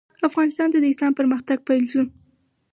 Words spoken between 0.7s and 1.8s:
ته د اسلام پرمختګ